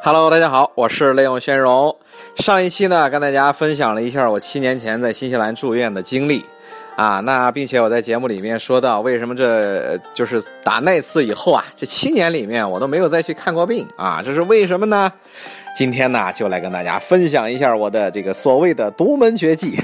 [0.00, 1.94] Hello，大家好，我是雷永轩荣。
[2.36, 6.44] 上一期呢，跟大家分享了一下我七年前在新西兰住院的经历
[6.96, 7.18] 啊。
[7.20, 14.22] 那并且我在节目里面说到，为什么这就是打那次以后啊，这七年里面我都没有再去看过病啊？
[14.24, 15.12] 这是为什么呢？
[15.76, 19.78] 今天呢，就来跟大家分享一下我的这个所谓的独门绝技。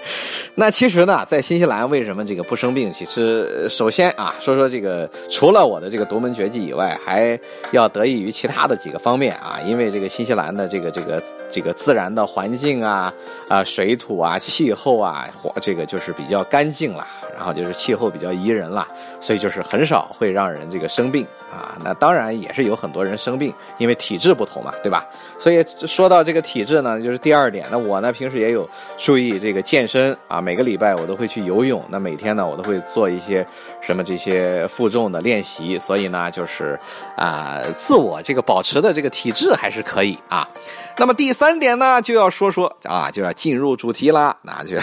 [0.56, 2.92] 那其实呢，在新西兰为什么这个不生病？
[2.92, 7.38] 其实首先啊，说说这个除了我的这个独门绝技以外，还
[7.70, 9.60] 要得益于其他的几个方面啊。
[9.64, 13.12] 因为这个新西兰的这个这个这个自然的环境啊
[13.48, 15.28] 啊水土啊气候啊，
[15.60, 17.06] 这个就是比较干净了。
[17.36, 18.88] 然后就是气候比较宜人了，
[19.20, 21.76] 所以就是很少会让人这个生病啊。
[21.84, 25.06] 那当然也是有很多人生病，因为体质不同嘛，对吧？
[25.38, 27.66] 所以说到这个体质呢，就是第二点。
[27.70, 31.84] 那我呢平时也有注意这个健身啊，每个礼拜我都会去游泳。
[31.90, 33.44] 那每天呢我都会做一些
[33.80, 35.78] 什么这些负重的练习。
[35.78, 36.78] 所以呢就是
[37.16, 40.48] 啊，自我这个保持的这个体质还是可以啊。
[40.98, 44.34] 那么第三点呢，就要说说啊，就要进入主题啦。
[44.42, 44.78] 那就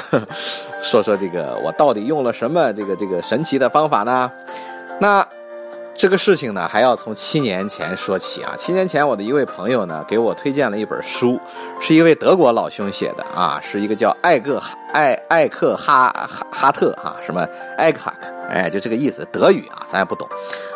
[0.84, 4.32] 说说这个我到底用了什么这个这个神奇的方法呢？
[5.00, 5.28] 那
[5.96, 8.54] 这个事情呢，还要从七年前说起啊。
[8.58, 11.40] 七年前，我的一位朋友呢，给我推荐了一本书，
[11.80, 14.62] 是一位德国老兄写的啊，是一个叫艾克
[14.92, 20.28] 艾艾克哈哈哈特哈什么艾克哈克，哎，就这个意思，德语啊，咱也不懂。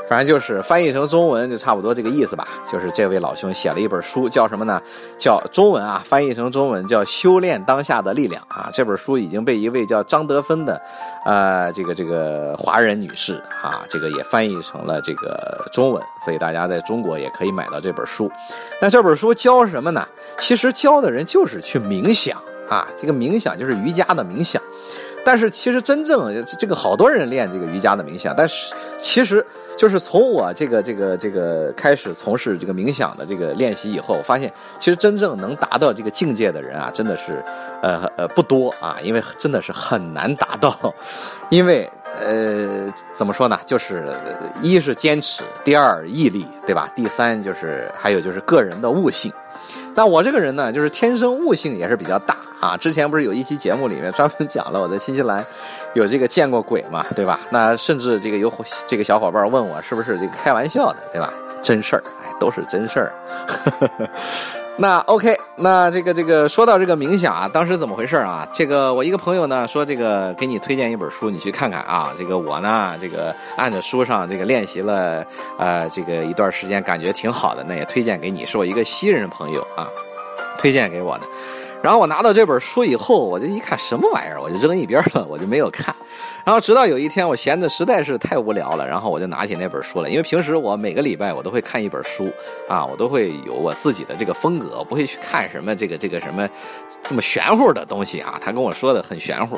[0.10, 2.48] 反正就是翻译成中文就差不多这个意思吧。
[2.72, 4.82] 就是这位老兄写了一本书，叫什么呢？
[5.20, 8.72] 叫中文啊，翻译成中文叫《修炼当下的力量》啊。
[8.74, 10.82] 这本书已经被一位叫张德芬的，
[11.24, 18.32] 呃，这个这个华人女士啊，这个也翻译成了这个中文，所以大家在中国也可以买到这本书。
[18.82, 20.08] 那这本书教什么呢？
[20.38, 24.60] 其实教的人就是去冥想啊，这个冥想就是瑜伽的冥想。
[25.28, 29.46] 但是其实真正这个好多人练这个瑜伽的冥想，但是其实
[29.78, 37.44] 就是从我这个这个这个开始从事这个冥想的这个练习以后，我发现其实真正能达到这个境界的人啊，真的是
[37.82, 40.74] 呃呃不多啊，因为真的是很难达到，
[41.50, 41.92] 因为
[42.22, 44.08] 呃怎么说呢，就是
[44.62, 46.90] 一是坚持，第二毅力，对吧？
[46.96, 49.30] 第三就是还有就是个人的悟性。
[49.94, 52.78] 那我这个人呢，就是天生悟性也是比较大啊。
[52.78, 55.46] 之前不是有一期节目里面专门讲了我在新西兰
[55.94, 57.40] 有这个见过鬼嘛，对吧？
[57.50, 58.52] 那甚至这个有
[58.88, 61.32] 这个小伙伴问我是不是这个开玩笑的，对吧？
[61.62, 63.12] 真事儿，哎，都是真事儿。
[64.80, 68.48] 那 OK，那这个这个说到这个冥想啊，当时怎么回事啊？
[68.54, 72.14] 这个我一个朋友呢说这个给你推荐一本书，你去看看啊。
[72.16, 75.26] 这个我呢这个按着书上这个练习了
[75.58, 79.90] 呃这个一段时间，感觉挺好的，那也推荐给你，是我一个西人朋友啊
[80.60, 81.26] 推荐给我的。
[81.84, 85.96] 然后我拿到这本书以后，我就一看什么玩意儿，我就扔一边了，我就没有看。
[86.44, 90.10] 然后直到有一天，我闲的实在是太无聊了，然后我就拿起那本书了。
[90.10, 92.32] 因为平时我每个礼拜我都会看一本书，
[92.68, 96.50] 啊，我都会有我自己的这个风格，不会去看什么这个这个什么
[97.04, 98.40] 这么玄乎的东西啊。
[98.42, 99.58] 他跟我说的很玄乎。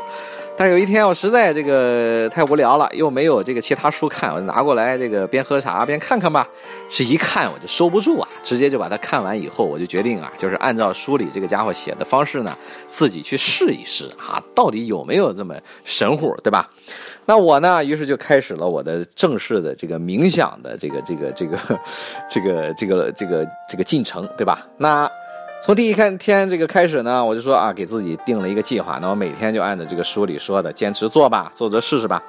[0.59, 6.45] 但是有一天我实在这个太无聊了，又没有这个其他书看，我就拿过来这个边喝茶边看看吧。
[6.89, 12.53] 这一看我就收不住啊，直接就把它看完以后，我就决定啊，就是按照书里这个家伙写的方式呢，
[12.87, 15.55] 自己去试一试啊，到底有没有这么
[15.85, 16.69] 神乎，对吧？
[17.25, 21.57] 那我呢，于是就开始了我的正式的这个冥想的这个这个这个
[22.29, 24.67] 这个这个这个这个进程，对吧？
[24.77, 25.09] 那。
[25.61, 26.17] 从第一天
[26.49, 32.23] 这个开始呢，我就说啊，给自己定了一个计划，那我每天就按照这个书里说的坚持做吧，做着试试吧。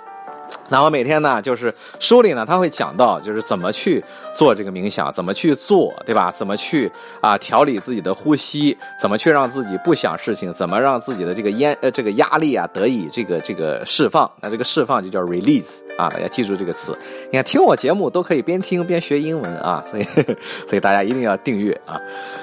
[0.68, 4.04] 那我每天呢，就是书里呢，他会讲到，就是怎么去
[4.34, 6.34] 做这个冥想，怎么去做，对吧？
[6.36, 6.90] 怎么去
[7.20, 14.28] 啊调理自己的呼吸，怎么去让自己不想事情，怎么让自己的这个烟呃这个压力啊得以这个这个释放。
[14.42, 16.92] 那这个释放就叫 release 啊，大家记住这个词。
[17.30, 20.02] 你看听我节目都可以边听边学英文啊，所以
[20.68, 21.96] 所以大家一定要订阅啊，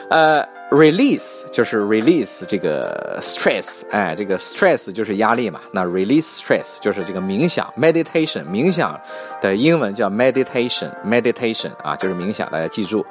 [0.09, 0.56] 呃。
[0.69, 5.61] Release 就是 release 这个 stress，哎，这个 stress 就是压力嘛。
[5.71, 8.99] 那 release stress 就是这个冥想 meditation，冥想
[9.41, 13.05] 的英文叫 meditation，meditation 啊，就是冥想，大家记住。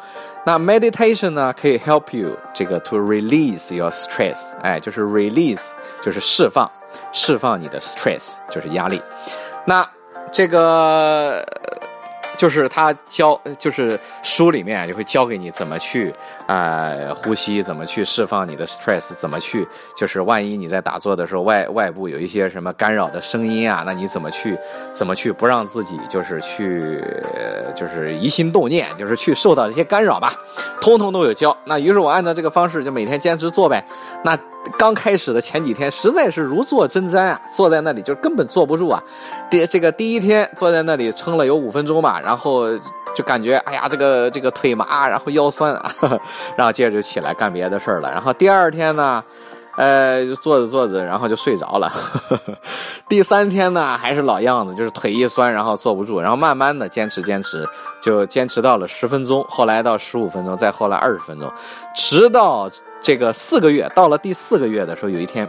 [0.45, 5.63] 那 meditation 呢，可以 help you 这个 to release your stress，哎，就是 release
[6.05, 6.71] 就是释放，
[7.13, 9.01] 释放你的 stress 就是压力。
[9.65, 9.89] 那
[10.31, 11.43] 这个。
[12.37, 16.13] 就是他教，就是书里面就会教给你怎么去，
[16.47, 19.67] 呃，呼吸，怎么去释放你的 stress，怎么去，
[19.97, 24.57] 就是万一你在打坐的时候外外部有一些什么干扰的声音啊，那你怎么去，
[24.93, 27.03] 怎么去不让自己就是去，
[27.75, 30.35] 就是疑心动念，就是去受到这些干扰吧，
[30.81, 31.57] 通通都有教。
[31.65, 33.85] 那于是我按照这个方式就每天坚持做呗。
[34.23, 34.39] 那
[34.79, 39.03] 刚开始的前几天实在是如坐针毡啊，坐在那里就根本坐不住啊。
[39.51, 42.67] 第这个第一天坐在那里撑了有五分钟吧，然后
[43.15, 45.91] 就感觉哎呀，这个这个腿麻， 然后腰酸啊，
[46.57, 48.11] 然后接着就起来干别的事儿了。
[48.11, 49.23] 然后第二天呢，
[49.77, 51.93] 呃，就坐着坐着，然后就睡着了。
[53.09, 57.65] 第三天呢，还是老样子，就是腿一酸，然后坐不住，然后慢慢的坚持坚持，
[58.03, 61.49] 就坚持到了十分钟，后来到十五分钟，再后来二十分钟，
[61.95, 62.69] 直到
[63.07, 65.49] 这个四个月，到了第四个月的时候，有一天。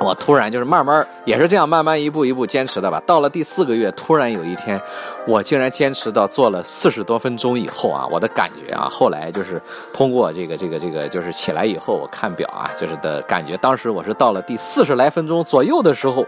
[0.00, 3.02] 我突然就是慢慢也是这样慢慢一步一步坚持的吧。
[3.06, 4.78] 到了第四个月，突然有一天，
[5.26, 9.58] 我竟然坚持到做了四十多分钟以后啊，我的感觉啊，后来就是
[9.94, 13.56] 通过这个这个这个，就是起来以后我看表啊，就是的感觉。
[13.56, 16.26] 当时我是到了第四十来分钟左右的时候，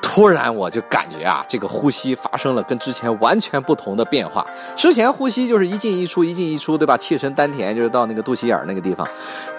[0.00, 4.46] 突然我就感觉啊，这个呼吸发生了跟之前完全不同的变化。
[4.74, 6.96] 之前呼吸就是一进一出，一进一出，对吧？
[6.96, 9.06] 气沉丹田，就是到那个肚脐眼那个地方。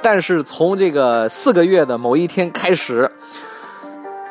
[0.02, 3.10] 但是从这个四个月的某一天开始。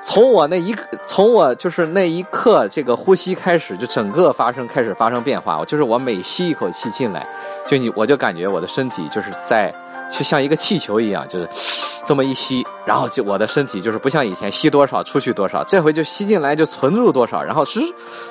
[0.00, 0.74] 从我那一
[1.06, 5.62] 从我就是那一刻，这个呼吸开始，就整个发生开始发生变化。
[5.66, 7.26] 就是我每吸一口气进来，
[7.66, 9.74] 就你我就感觉我的身体就是在。
[10.10, 11.48] 就像一个气球一样，就是
[12.06, 17.80] 这么一吸，然后就我的身体就是不像以前吸多少出去多少，这回就吸进来就存住多少，然后是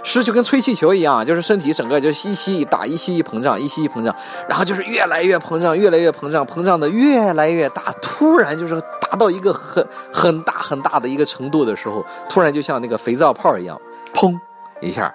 [0.03, 4.15] 是就跟吹气球一样，就是身体整个就一吸一大，一吸一膨胀，一吸一膨胀，
[4.50, 13.79] 然后就是越来越膨胀，越来越膨胀，膨胀的越来越大，突然就是达到一个很很大很大的一个程度的时候，突然就像那个肥皂泡一样，
[14.15, 14.35] 砰
[14.81, 15.13] 一下，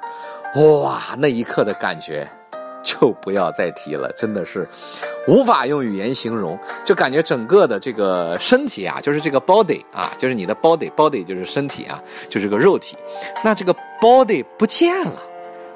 [0.54, 2.28] 哇，那一刻的感觉。
[2.84, 4.68] 就不要再提了，真的是
[5.28, 12.96] 无法用语言形容，就感觉整个的这个身体啊，就是这个 body 啊，就是你的 body，body 就是身体啊，就是个肉体，
[13.44, 15.22] 那这个 body 不见了，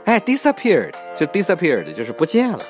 [0.05, 2.61] 哎，disappeared 就 disappeared 就是不见了。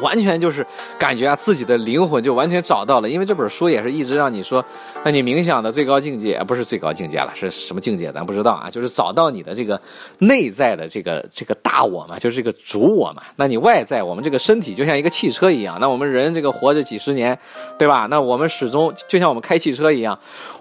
[0.00, 0.66] 完全就是
[0.98, 4.64] 感觉啊，自己的灵魂就完全找到了，因为这本书也是一直让你说，
[5.04, 9.80] 那你冥想的最高境界不是最高境界了，是什么境界咱不知道啊，就是找到你的这个
[10.18, 13.22] 内在的这个这个大我嘛，就是这个主我嘛。
[13.36, 17.38] 那你外在我们这个身体就像一个汽车一样，那我们人这个活着几十年，
[17.78, 18.06] 对吧？
[18.10, 20.18] 那我们始终就像我们开汽车一样。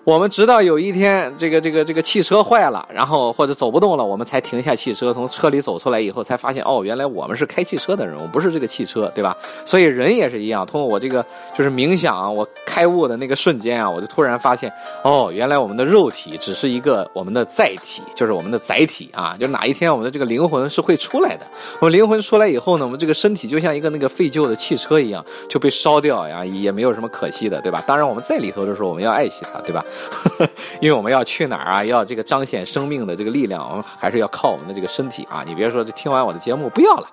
[0.07, 9.35] 我们直到有一天，这个这个这个汽车坏了，然后或者走不动了，我们才停下汽车，从车里走出来以后，才发现哦，原来我们是开汽车的人，我不是这个汽车，对吧？
[9.67, 11.25] 所以人也是一样，通过我这个
[11.57, 14.71] 就是冥想，我开悟的那个瞬间啊，我就突然发现
[15.03, 21.45] 哦，原来我们的肉体只是一个我们的载体，就是我们的载体啊，就哪一天我们的这个灵魂是会出来的。
[21.81, 27.83] 我们灵魂出来以后呢，我们这个身体就像一个那个废旧的汽车一样，就被烧掉呀，也没有什么可惜的，对吧？
[27.85, 29.83] 当然我们在里头的时候，我们要爱惜它，对吧？
[30.79, 31.83] 因为我们要去哪儿啊？
[31.83, 35.43] 要这个彰显生命的这个力量，我们还是要靠我们的这个身体啊！
[35.45, 37.07] 你别说，这听完我的节目不要了，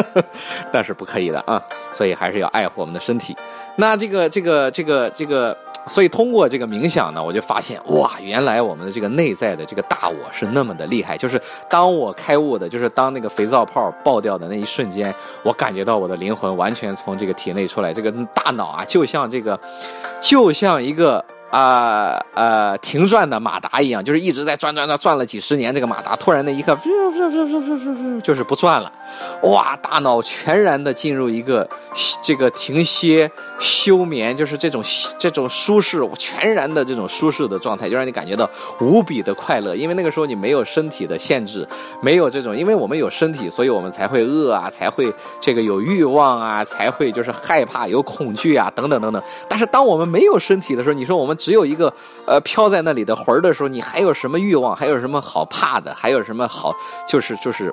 [0.72, 1.62] 但是不可以的啊！
[1.94, 3.36] 所以还是要爱护我们的身体。
[3.76, 5.56] 那这个这个这个这个，
[5.88, 11.16] 所以通过这个冥想呢，我就发现哇，原来我们的这个内在的这个大我是那么的厉害。
[11.16, 15.12] 就是当我开悟的，就是当那个肥皂泡爆掉的那一瞬间，
[15.42, 19.58] 我感觉到我的灵魂完全从这个体内出来，这个大脑啊，就像这个，
[20.20, 21.22] 就像一个。
[21.50, 25.72] 啊呃，停转的马达一样，就是一直在转转转，转了几十年。
[25.72, 26.76] 这个马达突然那一刻，
[28.22, 28.90] 就是不转了。
[29.42, 31.68] 哇，大脑全然的进入一个
[32.24, 33.30] 这个停歇
[33.60, 34.82] 休眠，就是这种
[35.16, 38.50] 这种舒适，全然的这种舒适的状态，就让你感觉到
[38.80, 39.76] 无比的快乐。
[39.76, 41.64] 因为那个时候你没有身体的限制，
[42.02, 49.22] 没有这种，因为我们有身体，所以我们才会饿啊，才会这个有欲望啊，才会就是害怕、有恐惧啊，等等等等。
[49.48, 51.38] 但是当我们没有身体的时候，你说我们。
[51.44, 51.92] 只有一个，
[52.26, 54.74] 呃，飘在那里的魂儿的时候，你还有什么欲望？
[54.74, 55.94] 还有什么好怕的？
[55.94, 56.74] 还有什么好，
[57.06, 57.70] 就是就是，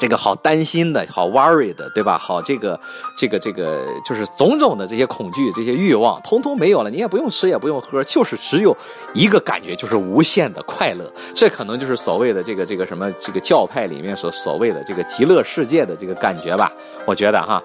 [0.00, 2.18] 这个好担心的，好 worry 的，对吧？
[2.18, 2.78] 好，这个
[3.16, 6.90] 这个这个，就是种种的这些恐惧、这些欲望，通通没有了。
[6.90, 8.76] 你也不用吃，也不用喝，就是只有
[9.14, 11.08] 一个感觉，就是无限的快乐。
[11.36, 16.72] 这可能就是所谓的这个这个什么这个教派里面所所谓的这个极乐世界的这个感觉吧？
[17.06, 17.62] 我觉得哈。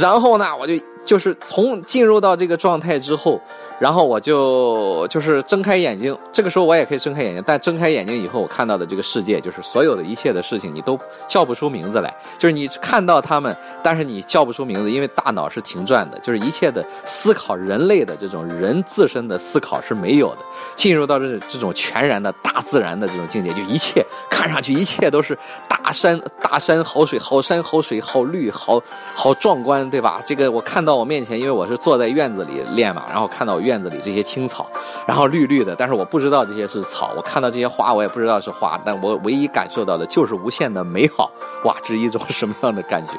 [0.00, 0.72] 然后呢，我就
[1.04, 3.38] 就是从进入到这个状态之后。
[3.78, 12.12] 然后我就就是睁开眼睛，这个时候我也可以睁开眼睛，但睁开眼睛以后，我看到的这个世界就是所有的一切的事情，你都叫不出名字来。
[12.38, 20.38] 就是你看到他们，但是你叫不出名字，因为大脑是停转的，就是一切的思考，人类的这种人自身的思考是没有的。
[20.74, 28.82] 进入到这这种全然的大自然的这种境界，就一切看上去一切都是大山大山好水好山好水好绿好
[29.14, 30.20] 好壮观，对吧？
[30.24, 33.60] 这个我看到我面前，因为我是坐在院子里练嘛，然后看到。
[33.68, 34.66] 院子里这些青草，
[35.06, 37.12] 然后绿绿的，但是我不知道这些是草。
[37.14, 41.30] 我看到这些花，我也不知道是花，但我唯一感受到的就是无限的美好。
[41.64, 43.12] 哇，这是一种 什么样的感觉，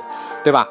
[0.43, 0.67] 对吧？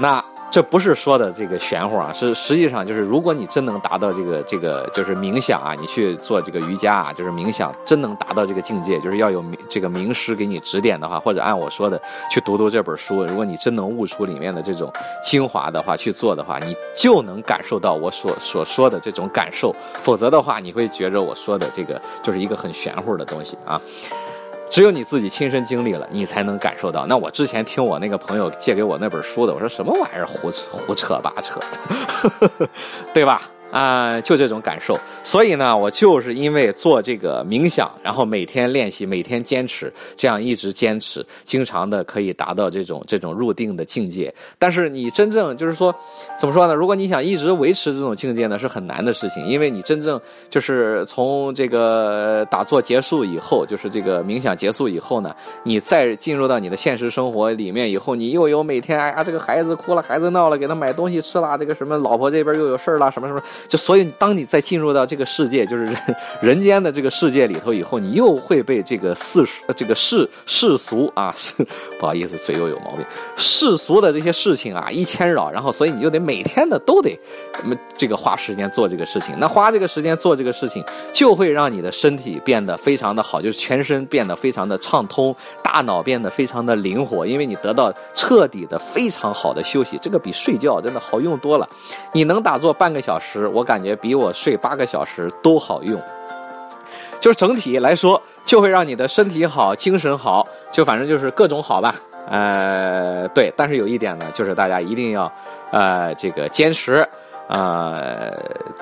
[0.00, 12.00] 那这不是说的这个玄乎啊，是实际上就是，如果你真能达到这个这个就是冥想啊，你去做这个瑜伽啊，就是冥想，真能达到这个境界，就是要有这个名师给你指点的话，或者按我说的
[12.30, 14.90] 去读读这本书，如果你真能悟出里面的这种
[15.22, 23.78] 精华的话，去做的话，你就能感受到我所所说的这种感受，否则的话，你会觉着我说的这个就是一个很玄乎的东西啊。
[24.70, 27.06] 只有你自己亲身经历了，你才能感受到。
[27.06, 31.58] 那我之前听我那个朋友借给我那本书的，我说什么玩意儿，胡胡扯八扯
[32.58, 32.68] 的，
[33.12, 33.42] 对吧？
[33.70, 44.34] 啊，就这种感受，所以呢，我就是因为做这个冥想，然后每天练习，每天坚持，这样一直坚持，经常的可以达到这种这种入定的境界。
[44.58, 45.94] 但是你真正就是说，
[46.38, 46.74] 怎么说呢？
[46.74, 55.34] 如果你想一直维持这种境界呢，是很难的事情，因为你真正就是从这个打坐结束以后，就是这个冥想结束以后呢，
[55.64, 63.42] 你再进入到你的现实生活里面以后，你又有每天哎呀，这个孩子哭了，孩子闹了，给他买东西吃了，这个什么老婆这边又有事儿了，什么什么。
[63.66, 65.96] 就所以，当你再进入到这个世界，就是人
[66.58, 69.44] 人间的这个世界里头以后，你又会被这个世、
[69.76, 71.34] 这个世世俗啊，
[71.98, 73.04] 不好意思，嘴又有毛病，
[73.36, 77.18] 世俗的这些事情啊一牵扰，然后所以你就得每天的都得，
[77.96, 79.34] 这个花时间做这个事情。
[79.38, 91.68] 那花这个时间做这个事情，就会让你的身体变得非常的好，就是全身变得非常的畅通，大脑变得非常的灵活，因为你得到彻底的非常好的休息，这个比睡觉真的好用多了。
[92.12, 93.47] 你能打坐半个小时。
[93.48, 96.00] 我感觉比我睡八个小时都好用，
[97.20, 101.94] 就是整体来说，就会让你的身体好，精神好，就反正就是各种好吧。
[102.30, 105.32] 呃，对，但是有一点呢，就是大家一定要，
[105.72, 107.06] 呃，这个坚持，
[107.48, 108.30] 呃，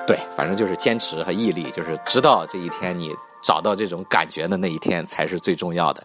[0.05, 6.03] 对，反正就是坚持和毅力，就是直到这一天你找到这种感觉的那一天才是最重要的。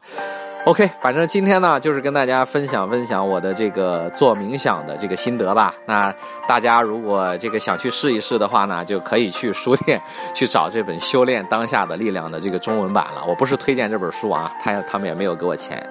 [0.64, 5.74] OK，反正今天呢，就是跟大家分享分享我的这个做冥想的这个心得吧。
[5.84, 6.14] 那
[6.46, 10.00] 大家如果这个想去试一试的话呢，就可以去书店
[10.32, 13.24] 去找这本《修炼当下的力量》的这个中文版了。
[13.26, 15.84] 我不是推荐这本书啊，他他们也没有给我钱，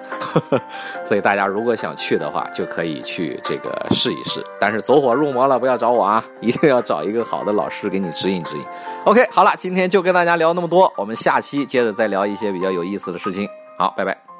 [1.06, 4.42] 所以大家如果想去的话，就可以去这个试一试。
[4.58, 8.64] 但是走火入魔了，不要找我啊，一定要找一个好的老师给你指引指引。
[9.04, 13.46] OK，好了，今天就跟大家聊那么多，我们下期接着再聊一些比较有意思的事情。
[13.76, 14.31] 好，拜拜。